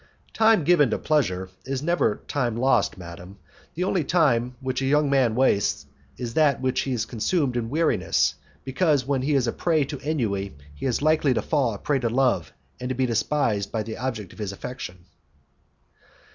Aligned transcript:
"Time 0.33 0.63
given 0.63 0.89
to 0.89 0.97
pleasure 0.97 1.51
is 1.63 1.83
never 1.83 2.23
time 2.27 2.57
lost, 2.57 2.97
madam; 2.97 3.37
the 3.75 3.83
only 3.83 4.03
time 4.03 4.55
which 4.59 4.81
a 4.81 4.85
young 4.87 5.11
man 5.11 5.35
wastes 5.35 5.85
is 6.17 6.33
that 6.33 6.59
which 6.59 6.87
is 6.87 7.05
consumed 7.05 7.55
in 7.55 7.69
weariness, 7.69 8.33
because 8.63 9.05
when 9.05 9.21
he 9.21 9.35
is 9.35 9.45
a 9.45 9.51
prey 9.53 9.83
to 9.83 9.99
ennui 10.01 10.57
he 10.73 10.87
is 10.87 11.03
likely 11.03 11.35
to 11.35 11.41
fall 11.43 11.75
a 11.75 11.77
prey 11.77 11.99
to 11.99 12.09
love, 12.09 12.51
and 12.79 12.89
to 12.89 12.95
be 12.95 13.05
despised 13.05 13.71
by 13.71 13.83
the 13.83 13.95
object 13.97 14.33
of 14.33 14.39
his 14.39 14.51
affection." 14.51 15.05